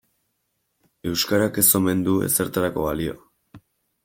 Euskarak 1.11 1.59
ez 1.65 1.67
omen 1.81 2.01
du 2.09 2.17
ezertarako 2.29 2.87
balio. 2.89 3.15